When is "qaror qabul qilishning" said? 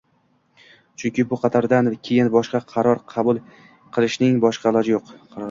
2.73-4.43